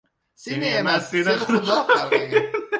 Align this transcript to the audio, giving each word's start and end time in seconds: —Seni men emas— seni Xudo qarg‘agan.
—Seni 0.43 0.57
men 0.61 0.77
emas— 0.79 1.05
seni 1.13 1.37
Xudo 1.45 1.79
qarg‘agan. 1.95 2.63